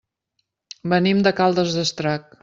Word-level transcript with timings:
Venim 0.93 1.21
de 1.27 1.33
Caldes 1.41 1.77
d'Estrac. 1.81 2.33